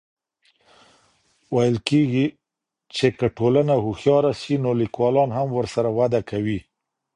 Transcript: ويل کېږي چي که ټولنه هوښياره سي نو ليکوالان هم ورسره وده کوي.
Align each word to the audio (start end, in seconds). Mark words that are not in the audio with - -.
ويل 1.55 1.77
کېږي 1.89 2.25
چي 2.95 3.07
که 3.17 3.27
ټولنه 3.37 3.73
هوښياره 3.83 4.31
سي 4.41 4.53
نو 4.63 4.71
ليکوالان 4.81 5.29
هم 5.37 5.47
ورسره 5.57 5.89
وده 5.99 6.21
کوي. 6.29 6.59